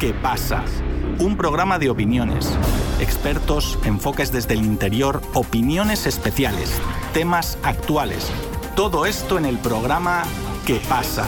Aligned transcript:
¿Qué 0.00 0.14
pasa? 0.14 0.64
Un 1.18 1.36
programa 1.36 1.78
de 1.78 1.90
opiniones, 1.90 2.58
expertos, 3.00 3.78
enfoques 3.84 4.32
desde 4.32 4.54
el 4.54 4.64
interior, 4.64 5.20
opiniones 5.34 6.06
especiales, 6.06 6.80
temas 7.12 7.58
actuales. 7.62 8.32
Todo 8.74 9.04
esto 9.04 9.36
en 9.36 9.44
el 9.44 9.58
programa 9.58 10.22
¿Qué 10.66 10.80
pasa? 10.88 11.26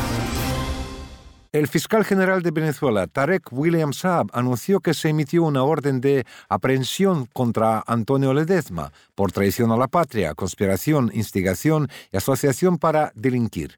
El 1.53 1.69
fiscal 1.69 2.03
general 2.07 2.41
de 2.41 2.51
Venezuela, 2.51 3.07
Tarek 3.07 3.53
William 3.53 3.93
Saab, 3.93 4.29
anunció 4.33 4.81
que 4.81 4.95
se 4.95 5.11
emitió 5.11 5.43
una 5.43 5.65
orden 5.65 6.01
de 6.01 6.25
aprehensión 6.49 7.27
contra 7.27 7.85
Antonio 7.87 8.33
Ledezma 8.33 8.91
por 9.15 9.33
traición 9.33 9.71
a 9.71 9.77
la 9.77 9.89
patria, 9.89 10.35
conspiración, 10.35 11.11
instigación 11.13 11.89
y 12.11 12.17
asociación 12.17 12.79
para 12.79 13.13
delinquir. 13.15 13.77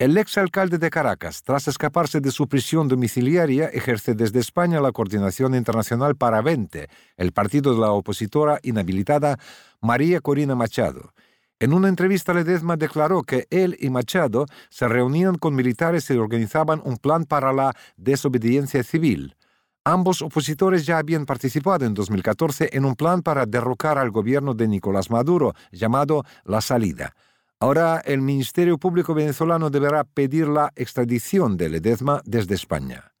El 0.00 0.16
exalcalde 0.16 0.78
de 0.78 0.88
Caracas, 0.88 1.42
tras 1.42 1.68
escaparse 1.68 2.22
de 2.22 2.30
su 2.30 2.48
prisión 2.48 2.88
domiciliaria, 2.88 3.66
ejerce 3.66 4.14
desde 4.14 4.40
España 4.40 4.80
la 4.80 4.92
coordinación 4.92 5.54
internacional 5.54 6.16
para 6.16 6.40
20, 6.40 6.88
el 7.18 7.32
partido 7.32 7.74
de 7.74 7.80
la 7.80 7.92
opositora 7.92 8.60
inhabilitada 8.62 9.38
María 9.82 10.22
Corina 10.22 10.54
Machado. 10.54 11.12
En 11.58 11.74
una 11.74 11.88
entrevista, 11.90 12.32
Ledezma 12.32 12.78
declaró 12.78 13.24
que 13.24 13.46
él 13.50 13.76
y 13.78 13.90
Machado 13.90 14.46
se 14.70 14.88
reunían 14.88 15.34
con 15.34 15.54
militares 15.54 16.08
y 16.08 16.16
organizaban 16.16 16.80
un 16.82 16.96
plan 16.96 17.26
para 17.26 17.52
la 17.52 17.76
desobediencia 17.98 18.82
civil. 18.82 19.36
Ambos 19.84 20.22
opositores 20.22 20.86
ya 20.86 20.96
habían 20.96 21.26
participado 21.26 21.84
en 21.84 21.92
2014 21.92 22.70
en 22.72 22.86
un 22.86 22.94
plan 22.94 23.20
para 23.20 23.44
derrocar 23.44 23.98
al 23.98 24.10
gobierno 24.10 24.54
de 24.54 24.66
Nicolás 24.66 25.10
Maduro, 25.10 25.52
llamado 25.72 26.24
La 26.44 26.62
Salida. 26.62 27.14
Ahora 27.62 28.00
el 28.06 28.22
Ministerio 28.22 28.78
Público 28.78 29.12
venezolano 29.12 29.68
deberá 29.68 30.04
pedir 30.04 30.48
la 30.48 30.72
extradición 30.76 31.58
de 31.58 31.68
Ledezma 31.68 32.22
desde 32.24 32.54
España. 32.54 33.12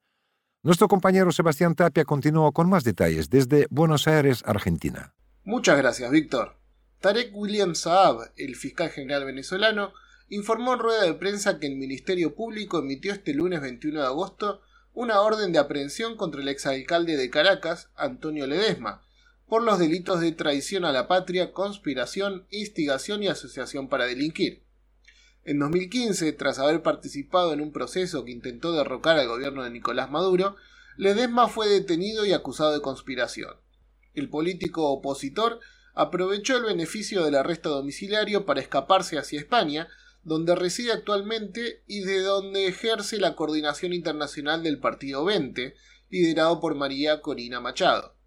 Nuestro 0.62 0.88
compañero 0.88 1.30
Sebastián 1.30 1.74
Tapia 1.74 2.06
continúa 2.06 2.50
con 2.50 2.66
más 2.66 2.82
detalles 2.82 3.28
desde 3.28 3.66
Buenos 3.68 4.08
Aires, 4.08 4.42
Argentina. 4.46 5.12
Muchas 5.44 5.76
gracias, 5.76 6.10
Víctor. 6.10 6.56
Tarek 7.00 7.36
William 7.36 7.74
Saab, 7.74 8.32
el 8.38 8.56
fiscal 8.56 8.88
general 8.88 9.26
venezolano, 9.26 9.92
informó 10.30 10.72
en 10.72 10.80
rueda 10.80 11.02
de 11.02 11.12
prensa 11.12 11.58
que 11.58 11.66
el 11.66 11.76
Ministerio 11.76 12.34
Público 12.34 12.78
emitió 12.78 13.12
este 13.12 13.34
lunes 13.34 13.60
21 13.60 14.00
de 14.00 14.06
agosto 14.06 14.62
una 14.94 15.20
orden 15.20 15.52
de 15.52 15.58
aprehensión 15.58 16.16
contra 16.16 16.40
el 16.40 16.48
exalcalde 16.48 17.18
de 17.18 17.28
Caracas, 17.28 17.90
Antonio 17.94 18.46
Ledesma, 18.46 19.02
por 19.50 19.64
los 19.64 19.80
delitos 19.80 20.20
de 20.20 20.30
traición 20.30 20.84
a 20.84 20.92
la 20.92 21.08
patria, 21.08 21.52
conspiración, 21.52 22.46
instigación 22.50 23.24
y 23.24 23.26
asociación 23.26 23.88
para 23.88 24.06
delinquir. 24.06 24.62
En 25.44 25.58
2015, 25.58 26.32
tras 26.34 26.60
haber 26.60 26.84
participado 26.84 27.52
en 27.52 27.60
un 27.60 27.72
proceso 27.72 28.24
que 28.24 28.30
intentó 28.30 28.72
derrocar 28.72 29.18
al 29.18 29.26
gobierno 29.26 29.64
de 29.64 29.70
Nicolás 29.70 30.08
Maduro, 30.08 30.54
Ledesma 30.96 31.48
fue 31.48 31.68
detenido 31.68 32.24
y 32.24 32.32
acusado 32.32 32.72
de 32.72 32.80
conspiración. 32.80 33.56
El 34.14 34.28
político 34.28 34.88
opositor 34.88 35.58
aprovechó 35.94 36.56
el 36.56 36.62
beneficio 36.62 37.24
del 37.24 37.34
arresto 37.34 37.70
domiciliario 37.70 38.46
para 38.46 38.60
escaparse 38.60 39.18
hacia 39.18 39.40
España, 39.40 39.88
donde 40.22 40.54
reside 40.54 40.92
actualmente 40.92 41.82
y 41.88 42.02
de 42.02 42.20
donde 42.20 42.68
ejerce 42.68 43.18
la 43.18 43.34
coordinación 43.34 43.94
internacional 43.94 44.62
del 44.62 44.78
Partido 44.78 45.24
20, 45.24 45.74
liderado 46.08 46.60
por 46.60 46.76
María 46.76 47.20
Corina 47.20 47.58
Machado. 47.58 48.19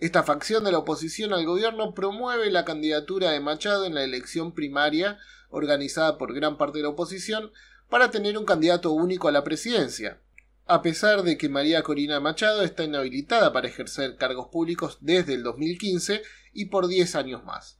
Esta 0.00 0.22
facción 0.22 0.64
de 0.64 0.72
la 0.72 0.78
oposición 0.78 1.34
al 1.34 1.44
gobierno 1.44 1.92
promueve 1.92 2.50
la 2.50 2.64
candidatura 2.64 3.32
de 3.32 3.40
Machado 3.40 3.84
en 3.84 3.94
la 3.94 4.02
elección 4.02 4.54
primaria 4.54 5.18
organizada 5.50 6.16
por 6.16 6.32
gran 6.32 6.56
parte 6.56 6.78
de 6.78 6.84
la 6.84 6.88
oposición 6.88 7.52
para 7.90 8.10
tener 8.10 8.38
un 8.38 8.46
candidato 8.46 8.92
único 8.92 9.28
a 9.28 9.32
la 9.32 9.44
presidencia, 9.44 10.22
a 10.64 10.80
pesar 10.80 11.22
de 11.22 11.36
que 11.36 11.50
María 11.50 11.82
Corina 11.82 12.18
Machado 12.18 12.62
está 12.62 12.82
inhabilitada 12.82 13.52
para 13.52 13.68
ejercer 13.68 14.16
cargos 14.16 14.48
públicos 14.48 14.96
desde 15.02 15.34
el 15.34 15.42
2015 15.42 16.22
y 16.54 16.66
por 16.66 16.88
10 16.88 17.16
años 17.16 17.44
más. 17.44 17.78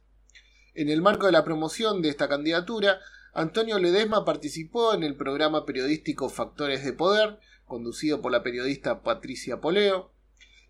En 0.74 0.90
el 0.90 1.00
marco 1.00 1.24
de 1.24 1.32
la 1.32 1.44
promoción 1.44 2.02
de 2.02 2.10
esta 2.10 2.28
candidatura, 2.28 3.00
Antonio 3.32 3.78
Ledesma 3.78 4.26
participó 4.26 4.92
en 4.92 5.04
el 5.04 5.16
programa 5.16 5.64
periodístico 5.64 6.28
Factores 6.28 6.84
de 6.84 6.92
Poder, 6.92 7.38
conducido 7.64 8.20
por 8.20 8.30
la 8.30 8.42
periodista 8.42 9.02
Patricia 9.02 9.62
Poleo, 9.62 10.12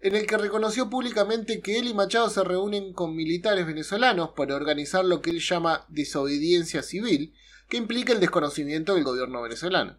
en 0.00 0.16
el 0.16 0.26
que 0.26 0.38
reconoció 0.38 0.88
públicamente 0.88 1.60
que 1.60 1.78
él 1.78 1.86
y 1.86 1.94
Machado 1.94 2.30
se 2.30 2.42
reúnen 2.42 2.94
con 2.94 3.14
militares 3.14 3.66
venezolanos 3.66 4.30
para 4.30 4.56
organizar 4.56 5.04
lo 5.04 5.20
que 5.20 5.30
él 5.30 5.40
llama 5.40 5.84
desobediencia 5.88 6.82
civil, 6.82 7.34
que 7.68 7.76
implica 7.76 8.12
el 8.12 8.20
desconocimiento 8.20 8.94
del 8.94 9.04
gobierno 9.04 9.42
venezolano. 9.42 9.98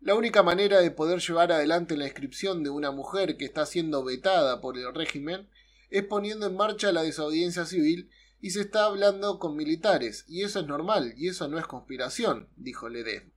La 0.00 0.14
única 0.14 0.42
manera 0.42 0.80
de 0.80 0.90
poder 0.90 1.20
llevar 1.20 1.50
adelante 1.50 1.96
la 1.96 2.04
inscripción 2.04 2.62
de 2.62 2.70
una 2.70 2.90
mujer 2.90 3.36
que 3.36 3.46
está 3.46 3.64
siendo 3.64 4.04
vetada 4.04 4.60
por 4.60 4.76
el 4.76 4.94
régimen 4.94 5.48
es 5.90 6.04
poniendo 6.04 6.46
en 6.46 6.54
marcha 6.54 6.92
la 6.92 7.02
desobediencia 7.02 7.64
civil 7.64 8.10
y 8.40 8.50
se 8.50 8.60
está 8.60 8.84
hablando 8.84 9.38
con 9.38 9.56
militares, 9.56 10.24
y 10.28 10.42
eso 10.42 10.60
es 10.60 10.66
normal, 10.66 11.14
y 11.16 11.28
eso 11.28 11.48
no 11.48 11.58
es 11.58 11.66
conspiración, 11.66 12.48
dijo 12.56 12.88
Ledesma. 12.88 13.32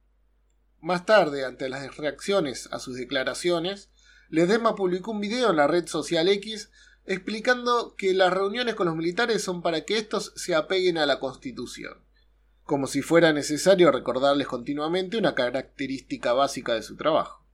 Más 0.79 1.05
tarde, 1.05 1.45
ante 1.45 1.69
las 1.69 1.97
reacciones 1.97 2.67
a 2.71 2.79
sus 2.79 2.97
declaraciones, 2.97 3.89
Ledesma 4.31 4.75
publicó 4.75 5.11
un 5.11 5.19
video 5.19 5.49
en 5.49 5.57
la 5.57 5.67
red 5.67 5.87
social 5.87 6.29
X 6.29 6.69
explicando 7.05 7.95
que 7.97 8.13
las 8.13 8.31
reuniones 8.31 8.75
con 8.75 8.87
los 8.87 8.95
militares 8.95 9.43
son 9.43 9.61
para 9.61 9.81
que 9.81 9.97
estos 9.97 10.31
se 10.37 10.55
apeguen 10.55 10.97
a 10.97 11.05
la 11.05 11.19
Constitución, 11.19 11.97
como 12.63 12.87
si 12.87 13.01
fuera 13.01 13.33
necesario 13.33 13.91
recordarles 13.91 14.47
continuamente 14.47 15.17
una 15.17 15.35
característica 15.35 16.31
básica 16.31 16.73
de 16.73 16.81
su 16.81 16.95
trabajo. 16.95 17.45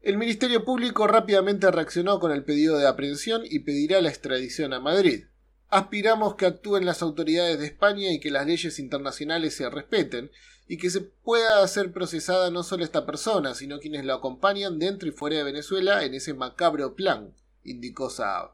El 0.00 0.16
Ministerio 0.16 0.64
Público 0.64 1.06
rápidamente 1.06 1.70
reaccionó 1.70 2.18
con 2.18 2.32
el 2.32 2.44
pedido 2.44 2.78
de 2.78 2.86
aprehensión 2.86 3.42
y 3.44 3.58
pedirá 3.58 4.00
la 4.00 4.08
extradición 4.08 4.72
a 4.72 4.80
Madrid. 4.80 5.26
Aspiramos 5.70 6.34
que 6.34 6.46
actúen 6.46 6.84
las 6.84 7.00
autoridades 7.00 7.58
de 7.58 7.66
España 7.66 8.12
y 8.12 8.18
que 8.18 8.30
las 8.30 8.46
leyes 8.46 8.78
internacionales 8.78 9.54
se 9.54 9.70
respeten, 9.70 10.30
y 10.70 10.78
que 10.78 10.88
se 10.88 11.00
pueda 11.00 11.64
hacer 11.64 11.92
procesada 11.92 12.50
no 12.50 12.62
solo 12.62 12.84
esta 12.84 13.04
persona, 13.04 13.56
sino 13.56 13.80
quienes 13.80 14.04
lo 14.04 14.14
acompañan 14.14 14.78
dentro 14.78 15.08
y 15.08 15.10
fuera 15.10 15.36
de 15.36 15.42
Venezuela 15.42 16.04
en 16.04 16.14
ese 16.14 16.32
macabro 16.32 16.94
plan, 16.94 17.34
indicó 17.64 18.08
Saab. 18.08 18.52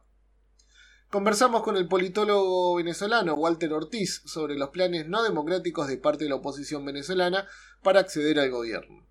Conversamos 1.10 1.62
con 1.62 1.77
el 1.77 1.88
politólogo 1.88 2.77
venezolano 2.77 3.34
Walter 3.34 3.72
Ortiz 3.75 4.22
sobre 4.25 4.56
los 4.56 4.71
planes 4.71 5.06
no 5.06 5.22
democráticos 5.22 5.88
de 5.88 5.98
parte 5.98 6.25
de 6.25 6.31
la 6.31 6.37
oposición 6.37 6.87
venezolana 6.87 7.47
para 7.83 8.00
acceder 8.00 8.41
al 8.41 8.50
gobierno. 8.50 9.06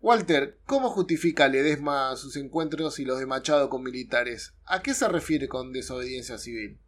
Walter, 0.00 0.58
¿cómo 0.66 0.90
justifica 0.90 1.46
Ledesma 1.46 2.16
sus 2.16 2.36
encuentros 2.36 2.98
y 2.98 3.04
los 3.04 3.20
de 3.20 3.26
Machado 3.26 3.70
con 3.70 3.84
militares? 3.84 4.54
¿A 4.64 4.82
qué 4.82 4.92
se 4.92 5.06
refiere 5.08 5.46
con 5.46 5.72
desobediencia 5.72 6.36
civil? 6.36 6.80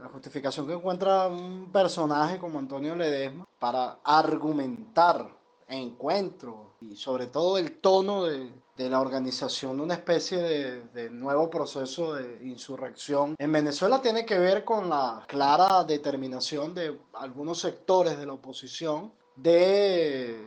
La 0.00 0.08
justificación 0.08 0.66
que 0.66 0.74
encuentra 0.74 1.26
un 1.26 1.70
personaje 1.72 2.38
como 2.38 2.58
Antonio 2.58 2.94
Ledesma 2.94 3.46
para 3.58 3.98
argumentar 4.04 5.28
encuentro 5.68 6.74
y 6.80 6.96
sobre 6.96 7.26
todo 7.26 7.58
el 7.58 7.80
tono 7.80 8.24
de, 8.24 8.50
la 8.76 9.00
organización 9.00 9.76
de 9.76 9.82
una 9.82 9.94
especie 9.94 10.38
de, 10.38 10.82
de, 10.94 11.10
nuevo 11.10 11.50
proceso 11.50 12.14
de 12.14 12.46
insurrección. 12.46 13.34
En 13.38 13.50
Venezuela 13.50 14.00
tiene 14.00 14.24
que 14.24 14.38
ver 14.38 14.64
con 14.64 14.88
la 14.88 15.24
clara 15.26 15.82
determinación 15.82 16.74
de 16.74 16.96
algunos 17.14 17.58
sectores 17.58 18.16
de 18.16 18.26
la 18.26 18.34
oposición 18.34 19.12
de 19.34 20.38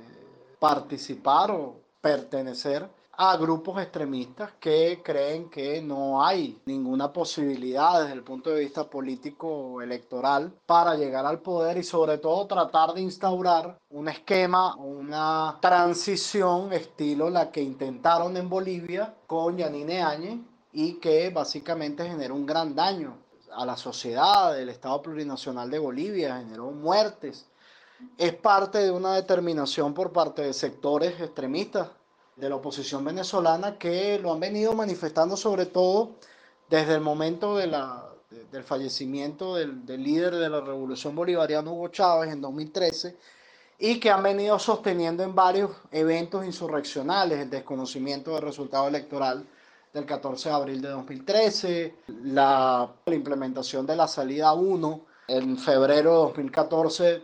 participar 0.59 1.51
o 1.51 1.81
pertenecer 1.99 2.87
a 3.13 3.37
grupos 3.37 3.81
extremistas 3.81 4.51
que 4.59 5.01
creen 5.03 5.49
que 5.49 5.81
no 5.81 6.23
hay 6.23 6.59
ninguna 6.65 7.11
posibilidad 7.11 8.01
desde 8.01 8.13
el 8.13 8.23
punto 8.23 8.49
de 8.49 8.61
vista 8.61 8.89
político 8.89 9.81
electoral 9.81 10.51
para 10.65 10.95
llegar 10.95 11.25
al 11.25 11.39
poder 11.39 11.77
y 11.77 11.83
sobre 11.83 12.17
todo 12.17 12.47
tratar 12.47 12.93
de 12.93 13.01
instaurar 13.01 13.77
un 13.89 14.07
esquema, 14.07 14.75
una 14.75 15.57
transición 15.61 16.73
estilo 16.73 17.29
la 17.29 17.51
que 17.51 17.61
intentaron 17.61 18.37
en 18.37 18.49
Bolivia 18.49 19.13
con 19.27 19.57
Yanine 19.57 20.01
Áñez 20.01 20.39
y 20.73 20.93
que 20.93 21.29
básicamente 21.29 22.07
generó 22.07 22.35
un 22.35 22.45
gran 22.45 22.73
daño 22.73 23.17
a 23.53 23.65
la 23.65 23.75
sociedad, 23.75 24.53
del 24.55 24.69
Estado 24.69 25.01
plurinacional 25.01 25.69
de 25.69 25.79
Bolivia, 25.79 26.37
generó 26.37 26.71
muertes. 26.71 27.45
Es 28.17 28.33
parte 28.33 28.79
de 28.79 28.91
una 28.91 29.13
determinación 29.13 29.93
por 29.93 30.11
parte 30.11 30.41
de 30.41 30.53
sectores 30.53 31.19
extremistas 31.19 31.89
de 32.41 32.49
la 32.49 32.55
oposición 32.55 33.05
venezolana 33.05 33.77
que 33.77 34.17
lo 34.17 34.33
han 34.33 34.39
venido 34.39 34.73
manifestando 34.73 35.37
sobre 35.37 35.67
todo 35.67 36.15
desde 36.67 36.95
el 36.95 37.01
momento 37.01 37.55
de 37.55 37.67
del 38.51 38.63
fallecimiento 38.63 39.55
del, 39.55 39.85
del, 39.85 40.01
líder 40.03 40.35
de 40.35 40.49
la 40.49 40.61
revolución 40.61 41.13
bolivariana 41.13 41.69
Hugo 41.69 41.89
Chávez 41.89 42.31
en 42.31 42.41
2013 42.41 43.15
y 43.77 43.99
que 43.99 44.09
han 44.09 44.23
venido 44.23 44.57
sosteniendo 44.57 45.21
en 45.21 45.35
varios 45.35 45.69
eventos 45.91 46.43
insurreccionales 46.43 47.39
el 47.39 47.49
desconocimiento 47.49 48.33
del 48.33 48.41
resultado 48.41 48.87
electoral 48.87 49.45
del 49.93 50.05
14 50.05 50.49
de 50.49 50.55
abril 50.55 50.81
de 50.81 50.89
2013, 50.89 51.95
la, 52.23 52.89
la 53.05 53.15
implementación 53.15 53.85
de 53.85 53.95
la 53.97 54.07
salida 54.07 54.53
1 54.53 55.01
en 55.27 55.57
febrero 55.57 56.11
de 56.11 56.17
2014, 56.17 57.23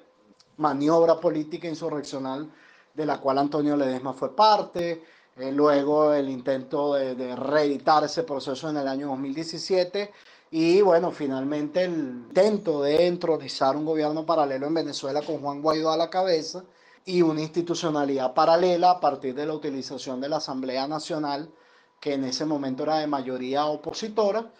maniobra 0.57 1.19
política 1.19 1.67
insurreccional 1.67 2.51
de 2.97 3.05
la 3.05 3.19
cual 3.19 3.37
Antonio 3.37 3.77
Ledesma 3.77 4.11
fue 4.13 4.35
parte, 4.35 5.03
eh, 5.37 5.51
luego 5.51 6.13
el 6.13 6.29
intento 6.29 6.95
de, 6.95 7.13
de, 7.13 7.35
reeditar 7.35 8.03
ese 8.03 8.23
proceso 8.23 8.69
en 8.69 8.77
el 8.77 8.87
año 8.87 9.07
2017 9.09 10.11
y 10.49 10.81
bueno, 10.81 11.11
finalmente 11.11 11.83
el 11.83 11.93
intento 11.93 12.81
de 12.81 13.05
entronizar 13.05 13.77
un 13.77 13.85
gobierno 13.85 14.25
paralelo 14.25 14.65
en 14.65 14.73
Venezuela 14.73 15.21
con 15.21 15.41
Juan 15.41 15.61
Guaidó 15.61 15.91
a 15.91 15.97
la 15.97 16.09
cabeza 16.09 16.63
y 17.05 17.21
una 17.21 17.41
institucionalidad 17.41 18.33
paralela 18.33 18.91
a 18.91 18.99
partir 18.99 19.35
de 19.35 19.45
la 19.45 19.53
utilización 19.53 20.19
de 20.19 20.29
la 20.29 20.37
Asamblea 20.37 20.87
Nacional, 20.87 21.53
que 21.99 22.13
en 22.15 22.23
ese 22.23 22.45
momento 22.45 22.83
era 22.83 22.97
de 22.97 23.07
mayoría 23.07 23.67
opositora. 23.67 24.51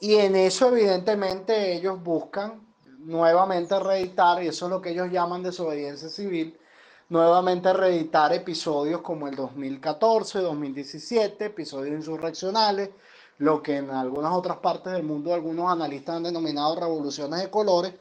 Y 0.00 0.16
en 0.16 0.36
eso 0.36 0.68
evidentemente 0.68 1.74
ellos 1.74 2.02
buscan 2.02 2.60
nuevamente 2.98 3.80
reeditar, 3.80 4.42
y 4.42 4.48
eso 4.48 4.66
es 4.66 4.70
lo 4.70 4.82
que 4.82 4.90
ellos 4.90 5.10
llaman 5.10 5.42
desobediencia 5.42 6.08
civil, 6.10 6.58
nuevamente 7.08 7.72
reeditar 7.72 8.32
episodios 8.32 9.00
como 9.00 9.28
el 9.28 9.36
2014, 9.36 10.40
2017, 10.40 11.44
episodios 11.46 11.94
insurreccionales, 11.96 12.90
lo 13.38 13.62
que 13.62 13.76
en 13.76 13.90
algunas 13.90 14.32
otras 14.32 14.58
partes 14.58 14.92
del 14.92 15.02
mundo 15.02 15.34
algunos 15.34 15.70
analistas 15.70 16.16
han 16.16 16.22
denominado 16.22 16.76
revoluciones 16.76 17.40
de 17.40 17.50
colores, 17.50 17.94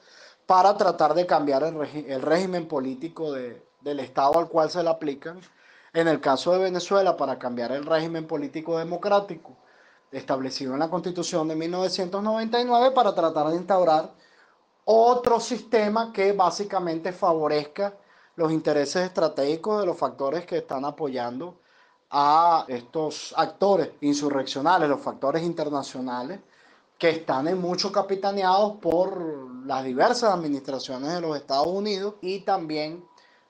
para 0.45 0.75
tratar 0.75 1.13
de 1.13 1.25
cambiar 1.25 1.63
el, 1.63 2.21
régimen 2.21 2.67
político 2.67 3.31
de, 3.31 3.65
del 3.81 4.00
Estado 4.00 4.39
al 4.39 4.50
cual 4.50 4.69
se 4.69 4.83
le 4.83 4.89
aplican. 4.89 5.39
En 5.94 6.07
el 6.07 6.19
caso 6.19 6.51
de 6.51 6.59
Venezuela, 6.59 7.15
para 7.15 7.39
cambiar 7.39 7.71
el 7.71 7.85
régimen 7.85 8.27
político 8.27 8.77
democrático 8.77 9.55
establecido 10.11 10.73
en 10.73 10.79
la 10.79 10.89
Constitución 10.89 11.47
de 11.47 11.55
1999 11.55 12.91
para 12.91 13.15
tratar 13.15 13.47
de 13.47 13.55
instaurar 13.55 14.11
otro 14.85 15.39
sistema 15.39 16.11
que 16.11 16.33
básicamente 16.33 17.13
favorezca 17.13 17.94
los 18.35 18.51
intereses 18.51 19.06
estratégicos 19.06 19.80
de 19.80 19.85
los 19.85 19.97
factores 19.97 20.45
que 20.45 20.57
están 20.57 20.85
apoyando 20.85 21.59
a 22.09 22.65
estos 22.68 23.33
actores 23.38 23.89
insurreccionales, 24.01 24.89
los 24.89 25.01
factores 25.01 25.44
internacionales, 25.44 26.39
que 26.97 27.09
están 27.09 27.47
en 27.47 27.59
mucho 27.59 27.91
capitaneados 27.91 28.77
por 28.80 29.65
las 29.65 29.83
diversas 29.83 30.33
administraciones 30.33 31.13
de 31.13 31.21
los 31.21 31.35
Estados 31.35 31.68
Unidos 31.68 32.15
y 32.21 32.41
también 32.41 33.03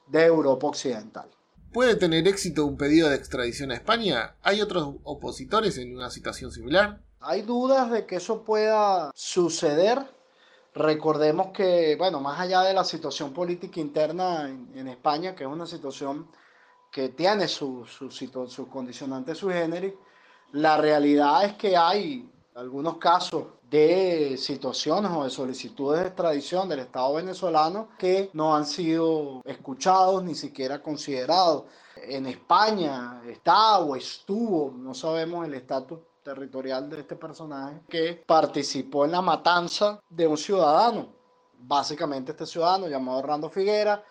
de 0.07 0.25
Europa 0.25 0.68
Occidental. 0.68 1.29
¿Puede 1.74 1.95
tener 1.95 2.27
éxito 2.27 2.65
un 2.65 2.77
pedido 2.77 3.09
de 3.09 3.15
extradición 3.15 3.71
a 3.71 3.75
España? 3.75 4.36
¿Hay 4.44 4.62
otros 4.62 4.95
opositores 5.03 5.77
en 5.77 5.95
una 5.95 6.09
situación 6.09 6.51
similar? 6.51 7.01
Hay 7.19 7.41
dudas 7.41 7.89
de 7.89 8.06
que 8.06 8.18
eso 8.18 8.44
pueda 8.44 9.12
suceder. 9.15 10.00
Recordemos 10.75 11.47
que, 11.53 11.95
bueno, 11.97 12.19
más 12.19 12.39
allá 12.39 12.61
de 12.61 12.73
la 12.73 12.83
situación 12.83 13.31
política 13.31 13.79
interna 13.79 14.49
en, 14.49 14.87
España, 14.87 15.35
que 15.35 15.43
es 15.43 15.49
una 15.49 15.67
situación 15.67 16.27
que 16.91 17.09
tiene 17.09 17.47
sus 17.47 17.91
su, 17.91 18.09
su, 18.09 18.47
su 18.47 18.69
condicionantes 18.69 19.37
sui 19.37 19.53
generis, 19.53 19.93
la 20.53 20.77
realidad 20.77 21.45
es 21.45 21.53
que 21.53 21.77
hay 21.77 22.29
algunos 22.55 22.97
casos 22.97 23.45
de 23.69 24.35
situaciones 24.37 25.11
o 25.11 25.23
de 25.23 25.29
solicitudes 25.29 26.01
de 26.01 26.07
extradición 26.07 26.69
del 26.69 26.79
Estado 26.79 27.15
venezolano 27.15 27.89
que 27.97 28.29
no 28.33 28.55
han 28.55 28.65
sido 28.65 29.41
escuchados 29.45 30.23
ni 30.23 30.35
siquiera 30.35 30.81
considerados. 30.81 31.63
En 31.95 32.25
España 32.25 33.21
está 33.27 33.79
o 33.79 33.95
estuvo, 33.95 34.71
no 34.71 34.93
sabemos 34.93 35.45
el 35.45 35.53
estatus 35.53 35.99
territorial 36.23 36.89
de 36.89 37.01
este 37.01 37.15
personaje, 37.15 37.81
que 37.89 38.23
participó 38.25 39.05
en 39.05 39.11
la 39.11 39.21
matanza 39.21 39.99
de 40.09 40.25
un 40.25 40.37
ciudadano. 40.37 41.09
Básicamente 41.59 42.31
este 42.31 42.45
ciudadano 42.45 42.87
llamado 42.87 43.19
Orlando 43.19 43.49
Figuera, 43.49 44.03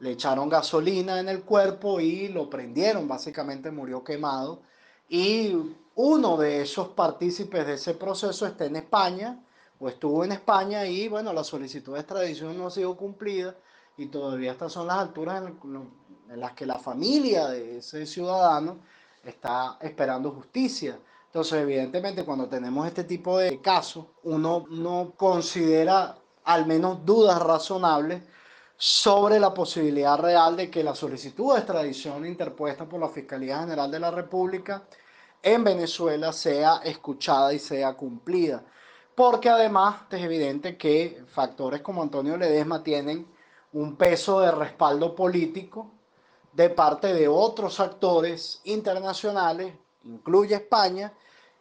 le 0.00 0.12
echaron 0.12 0.48
gasolina 0.48 1.18
en 1.20 1.28
el 1.28 1.42
cuerpo 1.42 2.00
y 2.00 2.28
lo 2.28 2.48
prendieron, 2.48 3.08
básicamente 3.08 3.70
murió 3.70 4.04
quemado. 4.04 4.62
Y 5.08 5.56
uno 5.94 6.36
de 6.36 6.62
esos 6.62 6.88
partícipes 6.88 7.66
de 7.66 7.74
ese 7.74 7.94
proceso 7.94 8.46
está 8.46 8.66
en 8.66 8.76
España 8.76 9.42
o 9.80 9.88
estuvo 9.88 10.24
en 10.24 10.32
España 10.32 10.86
y 10.86 11.08
bueno, 11.08 11.32
la 11.32 11.44
solicitud 11.44 11.94
de 11.94 12.00
extradición 12.00 12.56
no 12.56 12.66
ha 12.66 12.70
sido 12.70 12.96
cumplida 12.96 13.56
y 13.96 14.06
todavía 14.06 14.52
estas 14.52 14.72
son 14.72 14.86
las 14.86 14.98
alturas 14.98 15.42
en, 15.44 16.40
las 16.40 16.52
que 16.52 16.66
la 16.66 16.78
familia 16.78 17.48
de 17.48 17.78
ese 17.78 18.06
ciudadano 18.06 18.78
está 19.24 19.78
esperando 19.80 20.30
justicia. 20.30 20.98
Entonces, 21.28 21.60
evidentemente, 21.60 22.24
cuando 22.24 22.48
tenemos 22.48 22.86
este 22.86 23.04
tipo 23.04 23.38
de 23.38 23.60
casos, 23.60 24.06
uno 24.24 24.64
no 24.70 25.12
considera 25.16 26.16
al 26.44 26.66
menos 26.66 27.04
dudas 27.04 27.40
razonables 27.40 28.22
sobre 28.76 29.38
la 29.38 29.52
posibilidad 29.52 30.18
real 30.18 30.56
de 30.56 30.70
que 30.70 30.82
la 30.82 30.94
solicitud 30.94 31.52
de 31.52 31.58
extradición 31.58 32.24
interpuesta 32.24 32.88
por 32.88 33.00
la 33.00 33.08
Fiscalía 33.08 33.60
General 33.60 33.90
de 33.90 34.00
la 34.00 34.10
República 34.10 34.84
en 35.42 35.64
Venezuela 35.64 36.32
sea 36.32 36.80
escuchada 36.84 37.52
y 37.52 37.58
sea 37.58 37.94
cumplida. 37.94 38.64
Porque 39.14 39.50
además 39.50 40.02
es 40.10 40.22
evidente 40.22 40.78
que 40.78 41.24
factores 41.26 41.82
como 41.82 42.02
Antonio 42.02 42.36
Ledesma 42.36 42.82
tienen 42.82 43.26
un 43.72 43.96
peso 43.96 44.40
de 44.40 44.50
respaldo 44.50 45.14
político 45.14 45.90
de 46.52 46.70
parte 46.70 47.12
de 47.12 47.28
otros 47.28 47.80
actores 47.80 48.60
internacionales, 48.64 49.74
incluye 50.04 50.54
España, 50.54 51.12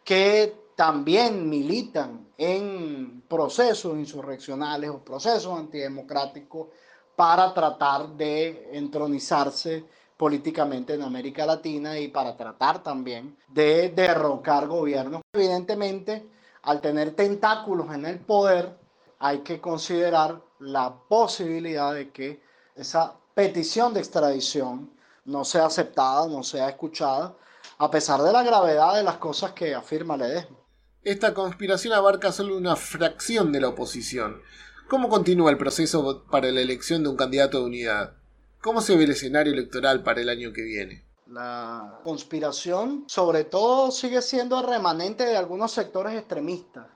que 0.04 0.72
también 0.76 1.50
militan 1.50 2.28
en 2.38 3.24
procesos 3.28 3.98
insurreccionales 3.98 4.90
o 4.90 5.00
procesos 5.00 5.58
antidemocráticos 5.58 6.68
para 7.16 7.54
tratar 7.54 8.10
de 8.10 8.70
entronizarse 8.74 9.84
políticamente 10.16 10.94
en 10.94 11.02
América 11.02 11.46
Latina 11.46 11.98
y 11.98 12.08
para 12.10 12.36
tratar 12.38 12.84
también 12.84 13.38
de 13.48 13.90
derrocar 13.90 14.68
gobiernos. 14.68 15.22
Evidentemente, 15.34 16.28
al 16.64 16.82
tener 16.82 17.16
tentáculos 17.16 17.94
en 17.94 18.06
el 18.06 18.20
poder, 18.20 18.78
hay 19.20 19.40
que 19.40 19.60
considerar 19.60 20.42
la 20.60 20.94
posibilidad 21.08 21.94
de 21.94 22.12
que 22.12 22.42
esa 22.76 23.16
petición 23.34 23.94
de 23.94 24.00
extradición 24.00 24.92
no 25.26 25.44
sea 25.44 25.66
aceptada, 25.66 26.28
no 26.28 26.44
sea 26.44 26.70
escuchada, 26.70 27.36
a 27.78 27.92
pesar 27.92 28.22
de 28.22 28.32
la 28.32 28.44
gravedad 28.44 28.96
de 28.96 29.04
las 29.04 29.18
cosas 29.18 29.52
que 29.52 29.76
afirma 29.76 30.18
Ledesma. 30.18 30.58
Esta 31.04 31.34
conspiración 31.34 31.94
abarca 31.94 32.32
solo 32.32 32.58
una 32.58 32.76
fracción 32.76 33.52
de 33.52 33.62
la 33.62 33.70
oposición. 33.70 34.42
¿Cómo 34.90 35.10
continúa 35.10 35.52
el 35.52 35.58
proceso 35.58 36.26
para 36.32 36.52
la 36.52 36.62
elección 36.62 37.04
de 37.04 37.10
un 37.10 37.18
candidato 37.18 37.60
de 37.60 37.66
unidad? 37.66 38.14
¿Cómo 38.62 38.82
se 38.82 38.96
ve 38.98 39.04
el 39.04 39.12
escenario 39.12 39.54
electoral 39.54 40.04
para 40.04 40.22
el 40.22 40.30
año 40.30 40.52
que 40.52 40.64
viene? 40.64 41.06
La 41.28 42.00
conspiración 42.04 43.04
sobre 43.08 43.44
todo 43.44 43.92
sigue 43.92 44.22
siendo 44.22 44.62
remanente 44.62 45.26
de 45.26 45.38
algunos 45.38 45.72
sectores 45.72 46.14
extremistas. 46.14 46.88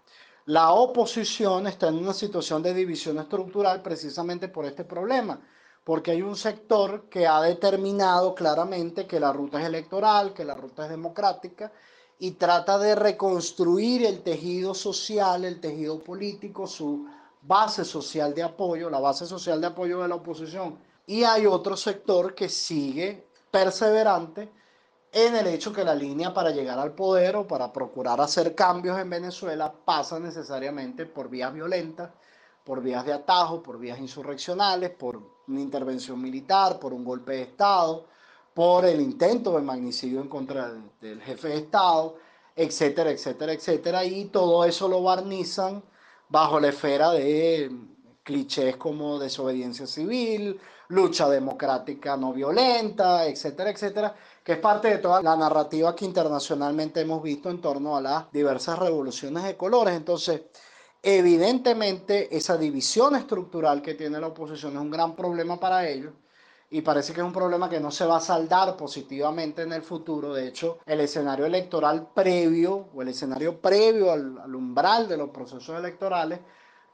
La 0.46 0.72
oposición 0.72 1.68
está 1.68 1.90
en 1.90 1.96
una 1.96 2.14
situación 2.14 2.64
de 2.64 2.74
división 2.74 3.20
estructural 3.20 3.82
precisamente 3.82 4.48
por 4.48 4.66
este 4.66 4.84
problema, 4.84 5.40
porque 5.84 6.12
hay 6.12 6.22
un 6.22 6.36
sector 6.36 7.10
que 7.10 7.28
ha 7.28 7.42
determinado 7.42 8.36
claramente 8.36 9.08
que 9.08 9.20
la 9.20 9.34
ruta 9.34 9.60
es 9.60 9.66
electoral, 9.66 10.34
que 10.34 10.46
la 10.46 10.54
ruta 10.54 10.84
es 10.86 10.90
democrática, 10.90 11.72
y 12.20 12.32
trata 12.32 12.78
de 12.78 12.94
reconstruir 12.94 14.06
el 14.06 14.22
tejido 14.22 14.76
social, 14.76 15.44
el 15.44 15.60
tejido 15.60 16.00
político, 16.00 16.68
su 16.68 17.08
base 17.42 17.84
social 17.84 18.36
de 18.36 18.44
apoyo, 18.44 18.90
la 18.92 19.00
base 19.00 19.26
social 19.26 19.60
de 19.60 19.68
apoyo 19.68 20.02
de 20.02 20.08
la 20.08 20.16
oposición. 20.16 20.78
Y 21.08 21.24
hay 21.24 21.48
otro 21.48 21.76
sector 21.76 22.36
que 22.36 22.48
sigue 22.48 23.28
perseverante 23.50 24.52
en 25.12 25.36
el 25.36 25.48
hecho 25.48 25.74
que 25.74 25.84
la 25.84 25.96
línea 25.96 26.34
para 26.34 26.52
llegar 26.52 26.80
al 26.80 26.94
poder 26.94 27.36
o 27.36 27.48
para 27.48 27.74
procurar 27.74 28.22
hacer 28.22 28.56
cambios 28.56 28.98
en 29.00 29.10
Venezuela 29.10 29.74
pasa 29.84 30.20
necesariamente 30.20 31.06
por 31.06 31.28
vías 31.28 31.52
violentas, 31.52 32.12
por 32.64 32.82
vías 32.82 33.04
de 33.04 33.14
atajo, 33.14 33.62
por 33.62 33.80
vías 33.80 34.00
insurreccionales, 34.00 34.92
por 34.92 35.31
una 35.48 35.62
intervención 35.62 36.22
militar, 36.22 36.80
por 36.80 36.94
un 36.94 37.04
golpe 37.04 37.34
de 37.34 37.42
Estado, 37.44 38.06
por 38.54 38.86
el 38.86 39.02
intento 39.02 39.56
de 39.56 39.62
magnicidio 39.62 40.22
en 40.22 40.28
contra 40.28 40.74
del, 41.00 41.22
jefe 41.22 41.50
de 41.50 41.58
Estado, 41.58 42.18
etcétera, 42.56 43.12
etcétera, 43.12 43.54
etcétera. 43.54 44.06
Y 44.06 44.26
todo 44.26 44.66
eso 44.66 44.88
lo 44.88 45.02
barnizan 45.04 45.84
bajo 46.30 46.60
la 46.60 46.70
esfera 46.70 47.12
de 47.12 47.72
clichés 48.24 48.78
como 48.78 49.20
desobediencia 49.20 49.88
civil, 49.88 50.60
lucha 50.90 51.30
democrática 51.30 52.18
no 52.18 52.34
violenta, 52.34 53.26
etcétera, 53.26 53.72
etcétera, 53.72 54.16
que 54.44 54.54
es 54.54 54.58
parte 54.60 54.90
de 54.90 54.98
toda 54.98 55.22
la 55.22 55.36
narrativa 55.36 55.96
que 55.96 56.06
internacionalmente 56.06 57.02
hemos 57.02 57.24
visto 57.24 57.50
en 57.50 57.62
torno 57.62 57.96
a 57.96 58.02
las 58.02 58.32
diversas 58.32 58.78
revoluciones 58.78 59.44
de 59.44 59.58
colores. 59.58 59.96
Entonces, 59.96 60.42
evidentemente, 61.02 62.36
esa 62.36 62.58
división 62.58 63.16
estructural 63.16 63.82
que 63.82 63.96
tiene 63.96 64.20
la 64.20 64.28
oposición 64.28 64.74
es 64.74 64.80
un 64.80 64.92
gran 64.92 65.16
problema 65.16 65.60
para 65.60 65.88
ellos 65.88 66.14
y 66.70 66.82
parece 66.82 67.14
que 67.14 67.20
es 67.20 67.26
un 67.26 67.34
problema 67.34 67.70
que 67.70 67.80
no 67.80 67.92
se 67.92 68.06
va 68.06 68.18
a 68.18 68.22
saldar 68.22 68.78
positivamente 68.78 69.64
en 69.64 69.74
el 69.74 69.82
futuro. 69.82 70.34
De 70.34 70.48
hecho, 70.48 70.80
el 70.86 71.02
escenario 71.02 71.46
electoral 71.46 72.08
previo 72.14 72.88
o 72.94 73.02
el 73.02 73.10
escenario 73.10 73.60
previo 73.60 74.12
al, 74.12 74.38
al 74.38 74.56
umbral 74.56 75.08
de 75.08 75.18
los 75.18 75.30
procesos 75.32 75.78
electorales 75.78 76.40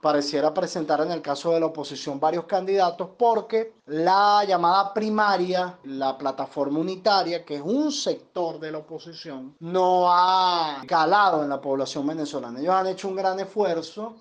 pareciera 0.01 0.54
presentar 0.54 1.01
en 1.01 1.12
el 1.12 1.22
caso 1.22 1.51
de 1.51 1.60
la 1.60 1.66
oposición 1.68 2.20
varios 2.20 2.46
candidatos 2.46 3.10
porque 3.18 3.74
la 3.86 4.44
llamada 4.46 4.94
primaria, 4.94 5.80
la 5.84 6.18
plataforma 6.18 6.80
unitaria, 6.80 7.44
que 7.44 7.56
es 7.56 7.62
un 7.62 7.92
sector 7.92 8.60
de 8.60 8.72
la 8.72 8.80
oposición, 8.80 9.56
no 9.60 10.12
ha 10.12 10.82
calado 10.88 11.44
en 11.44 11.50
la 11.50 11.60
población 11.60 12.06
venezolana. 12.06 12.60
Ellos 12.60 12.75
han 12.75 12.88
hecho 12.88 13.08
un 13.08 13.16
gran 13.16 13.39
esfuerzo 13.39 14.16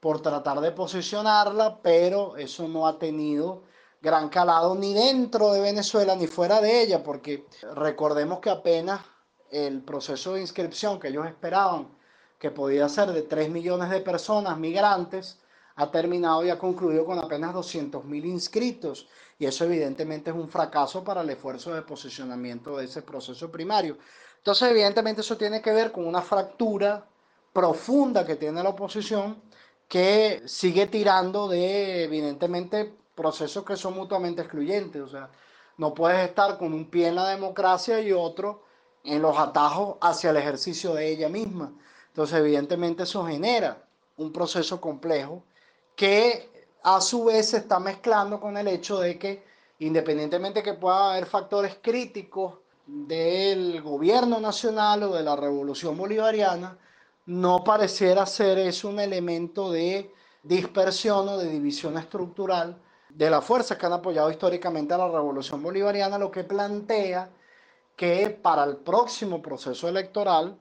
por 0.00 0.20
tratar 0.22 0.60
de 0.60 0.72
posicionarla, 0.72 1.78
pero 1.82 2.36
eso 2.36 2.68
no 2.68 2.86
ha 2.86 2.98
tenido 2.98 3.64
gran 4.00 4.28
calado 4.28 4.74
ni 4.74 4.94
dentro 4.94 5.52
de 5.52 5.60
Venezuela 5.60 6.14
ni 6.14 6.26
fuera 6.26 6.60
de 6.60 6.82
ella, 6.82 7.02
porque 7.02 7.46
recordemos 7.74 8.38
que 8.38 8.50
apenas 8.50 9.00
el 9.50 9.82
proceso 9.82 10.34
de 10.34 10.40
inscripción 10.40 11.00
que 11.00 11.08
ellos 11.08 11.26
esperaban 11.26 11.97
que 12.38 12.50
podía 12.50 12.88
ser 12.88 13.12
de 13.12 13.22
3 13.22 13.50
millones 13.50 13.90
de 13.90 14.00
personas 14.00 14.58
migrantes, 14.58 15.38
ha 15.76 15.90
terminado 15.90 16.44
y 16.44 16.50
ha 16.50 16.58
concluido 16.58 17.04
con 17.04 17.18
apenas 17.18 17.54
200 17.54 18.04
mil 18.04 18.24
inscritos. 18.24 19.08
Y 19.38 19.46
eso 19.46 19.64
evidentemente 19.64 20.30
es 20.30 20.36
un 20.36 20.48
fracaso 20.48 21.04
para 21.04 21.20
el 21.20 21.30
esfuerzo 21.30 21.72
de 21.72 21.82
posicionamiento 21.82 22.76
de 22.76 22.86
ese 22.86 23.02
proceso 23.02 23.50
primario. 23.50 23.96
Entonces, 24.38 24.70
evidentemente 24.70 25.20
eso 25.20 25.36
tiene 25.36 25.62
que 25.62 25.72
ver 25.72 25.92
con 25.92 26.06
una 26.06 26.22
fractura 26.22 27.06
profunda 27.52 28.26
que 28.26 28.36
tiene 28.36 28.62
la 28.62 28.70
oposición 28.70 29.40
que 29.88 30.42
sigue 30.46 30.86
tirando 30.86 31.48
de, 31.48 32.04
evidentemente, 32.04 32.92
procesos 33.14 33.64
que 33.64 33.76
son 33.76 33.94
mutuamente 33.94 34.42
excluyentes. 34.42 35.02
O 35.02 35.08
sea, 35.08 35.30
no 35.76 35.94
puedes 35.94 36.28
estar 36.28 36.58
con 36.58 36.72
un 36.72 36.90
pie 36.90 37.08
en 37.08 37.14
la 37.14 37.28
democracia 37.28 38.00
y 38.00 38.12
otro 38.12 38.64
en 39.04 39.22
los 39.22 39.38
atajos 39.38 39.96
hacia 40.00 40.30
el 40.30 40.36
ejercicio 40.36 40.94
de 40.94 41.08
ella 41.08 41.28
misma. 41.28 41.72
Entonces, 42.18 42.40
evidentemente 42.40 43.04
eso 43.04 43.24
genera 43.24 43.80
un 44.16 44.32
proceso 44.32 44.80
complejo 44.80 45.44
que 45.94 46.66
a 46.82 47.00
su 47.00 47.26
vez 47.26 47.50
se 47.50 47.58
está 47.58 47.78
mezclando 47.78 48.40
con 48.40 48.56
el 48.56 48.66
hecho 48.66 48.98
de 48.98 49.16
que 49.16 49.44
independientemente 49.78 50.60
que 50.60 50.74
pueda 50.74 51.12
haber 51.12 51.26
factores 51.26 51.78
críticos 51.80 52.54
del 52.84 53.80
gobierno 53.82 54.40
nacional 54.40 55.04
o 55.04 55.14
de 55.14 55.22
la 55.22 55.36
revolución 55.36 55.96
bolivariana, 55.96 56.76
no 57.26 57.62
pareciera 57.62 58.26
ser 58.26 58.58
eso 58.58 58.88
un 58.88 58.98
elemento 58.98 59.70
de 59.70 60.12
dispersión 60.42 61.28
o 61.28 61.38
de 61.38 61.48
división 61.48 61.98
estructural 61.98 62.82
de 63.10 63.30
las 63.30 63.44
fuerzas 63.44 63.78
que 63.78 63.86
han 63.86 63.92
apoyado 63.92 64.28
históricamente 64.28 64.92
a 64.92 64.98
la 64.98 65.08
revolución 65.08 65.62
bolivariana, 65.62 66.18
lo 66.18 66.32
que 66.32 66.42
plantea 66.42 67.30
que 67.94 68.30
para 68.42 68.64
el 68.64 68.78
próximo 68.78 69.40
proceso 69.40 69.86
electoral 69.88 70.58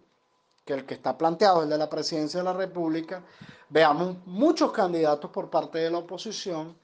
que 0.67 0.73
el 0.73 0.85
que 0.85 0.95
está 0.95 1.17
planteado, 1.17 1.63
el 1.63 1.69
de 1.69 1.77
la 1.77 1.89
presidencia 1.89 2.41
de 2.41 2.43
la 2.43 2.53
República, 2.53 3.23
veamos 3.69 4.17
muchos 4.25 4.71
candidatos 4.71 5.31
por 5.31 5.49
parte 5.49 5.79
de 5.79 5.89
la 5.89 5.99
oposición 5.99 6.75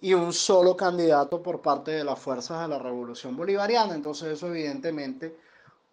y 0.00 0.14
un 0.14 0.32
solo 0.32 0.76
candidato 0.76 1.42
por 1.42 1.60
parte 1.60 1.90
de 1.90 2.04
las 2.04 2.18
fuerzas 2.18 2.62
de 2.62 2.68
la 2.68 2.78
Revolución 2.78 3.36
Bolivariana. 3.36 3.94
Entonces 3.94 4.28
eso 4.28 4.46
evidentemente 4.46 5.36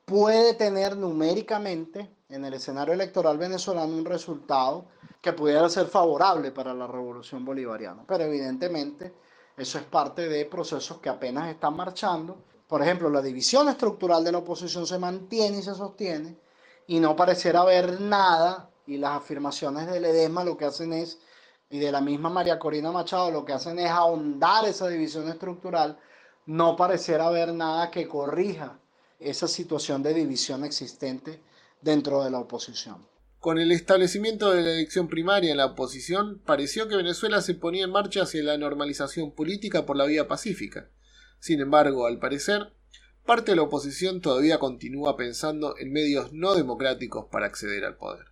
puede 0.06 0.54
tener 0.54 0.96
numéricamente 0.96 2.10
en 2.30 2.46
el 2.46 2.54
escenario 2.54 2.94
electoral 2.94 3.38
venezolano 3.38 3.94
un 3.96 4.06
resultado 4.06 4.86
que 5.20 5.34
pudiera 5.34 5.68
ser 5.70 5.88
favorable 5.88 6.52
para 6.52 6.74
la 6.74 6.88
Revolución 6.88 7.44
Bolivariana. 7.44 8.04
Pero 8.08 8.26
evidentemente 8.26 9.12
eso 9.58 9.80
es 9.80 9.84
parte 9.86 10.30
de 10.30 10.46
procesos 10.46 11.00
que 11.00 11.10
apenas 11.10 11.50
están 11.50 11.76
marchando. 11.76 12.38
Por 12.68 12.84
ejemplo, 12.84 13.10
la 13.10 13.22
división 13.22 13.68
estructural 13.70 14.24
de 14.24 14.32
la 14.32 14.38
oposición 14.38 14.86
se 14.86 15.00
mantiene 15.00 15.60
y 15.60 15.64
se 15.64 15.74
sostiene 15.74 16.38
y 16.90 17.00
no 17.00 17.16
pareciera 17.16 17.62
haber 17.62 18.02
nada, 18.02 18.72
y 18.88 18.98
las 18.98 19.12
afirmaciones 19.12 19.86
de 19.86 20.00
Ledesma 20.00 20.44
lo 20.44 20.58
que 20.58 20.66
hacen 20.66 20.92
es, 20.92 21.20
y 21.70 21.78
de 21.78 21.92
la 21.92 22.02
misma 22.02 22.32
María 22.32 22.58
Corina 22.58 22.92
Machado, 22.92 23.30
lo 23.30 23.46
que 23.46 23.54
hacen 23.54 23.78
es 23.78 23.92
ahondar 23.92 24.66
esa 24.66 24.88
división 24.88 25.30
estructural, 25.30 26.00
no 26.48 26.76
pareciera 26.76 27.28
haber 27.28 27.54
nada 27.54 27.92
que 27.92 28.08
corrija 28.08 28.80
esa 29.20 29.48
situación 29.48 30.02
de 30.02 30.16
división 30.16 30.66
existente 30.66 31.44
dentro 31.80 32.24
de 32.24 32.32
la 32.32 32.40
oposición. 32.40 33.08
Con 33.38 33.60
el 33.60 33.72
establecimiento 33.72 34.50
de 34.50 34.64
la 34.64 34.72
elección 34.72 35.10
primaria 35.10 35.52
en 35.52 35.58
la 35.58 35.68
oposición, 35.68 36.42
pareció 36.44 36.88
que 36.88 36.96
Venezuela 36.96 37.42
se 37.42 37.54
ponía 37.54 37.84
en 37.84 37.92
marcha 37.92 38.24
hacia 38.24 38.42
la 38.42 38.58
normalización 38.58 39.36
política 39.36 39.86
por 39.86 39.96
la 39.96 40.06
vía 40.06 40.28
pacífica. 40.28 40.90
Sin 41.40 41.62
embargo, 41.62 42.08
al 42.08 42.18
parecer, 42.18 42.74
Parte 43.26 43.52
de 43.52 43.56
la 43.58 43.64
oposición 43.64 44.22
todavía 44.22 44.60
continúa 44.60 45.16
pensando 45.16 45.76
en 45.78 45.92
medios 45.92 46.34
no 46.34 46.56
democráticos 46.56 47.26
para 47.32 47.46
acceder 47.46 47.86
al 47.86 47.96
poder. 47.96 48.26